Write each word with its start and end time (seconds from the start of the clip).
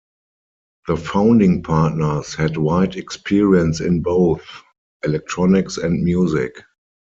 The 0.87 0.97
founding 0.97 1.61
partners 1.61 2.33
had 2.33 2.57
wide 2.57 2.95
experience 2.95 3.81
in 3.81 4.01
both 4.01 4.41
electronics 5.05 5.77
and 5.77 6.03
music. 6.03 6.59